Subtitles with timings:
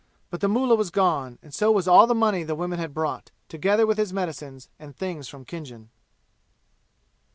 [0.31, 3.29] But the mullah was gone, and so was all the money the women had brought,
[3.47, 5.89] together with his medicines and things from Khinjan.